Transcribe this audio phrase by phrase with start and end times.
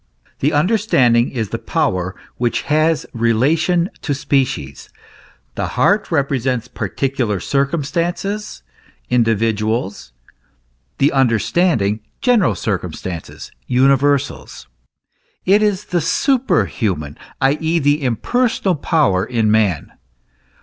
[0.39, 1.29] The under c 3 THE ESSENCE OF CHRISTIANITY.
[1.29, 4.89] standing is the power which has relation to species:
[5.53, 8.63] the heart represents particular circumstances,
[9.11, 10.11] individuals,
[10.97, 14.67] the under standing, general circumstances, universals;
[15.45, 19.91] it is the super human, i.e., the impersonal power in man.